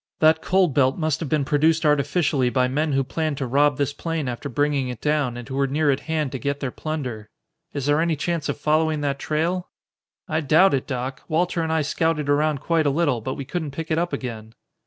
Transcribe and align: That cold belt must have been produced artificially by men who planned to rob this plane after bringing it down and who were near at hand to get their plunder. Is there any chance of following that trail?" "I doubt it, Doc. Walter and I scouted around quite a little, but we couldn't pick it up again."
That 0.17 0.41
cold 0.41 0.73
belt 0.73 0.97
must 0.97 1.19
have 1.19 1.29
been 1.29 1.45
produced 1.45 1.85
artificially 1.85 2.49
by 2.49 2.67
men 2.67 2.93
who 2.93 3.03
planned 3.03 3.37
to 3.37 3.45
rob 3.45 3.77
this 3.77 3.93
plane 3.93 4.27
after 4.27 4.49
bringing 4.49 4.87
it 4.89 4.99
down 4.99 5.37
and 5.37 5.47
who 5.47 5.53
were 5.53 5.67
near 5.67 5.91
at 5.91 5.99
hand 5.99 6.31
to 6.31 6.39
get 6.39 6.59
their 6.59 6.71
plunder. 6.71 7.29
Is 7.71 7.85
there 7.85 8.01
any 8.01 8.15
chance 8.15 8.49
of 8.49 8.57
following 8.57 9.01
that 9.01 9.19
trail?" 9.19 9.69
"I 10.27 10.41
doubt 10.41 10.73
it, 10.73 10.87
Doc. 10.87 11.21
Walter 11.27 11.61
and 11.61 11.71
I 11.71 11.83
scouted 11.83 12.29
around 12.29 12.61
quite 12.61 12.87
a 12.87 12.89
little, 12.89 13.21
but 13.21 13.35
we 13.35 13.45
couldn't 13.45 13.71
pick 13.77 13.91
it 13.91 13.99
up 13.99 14.11
again." 14.11 14.55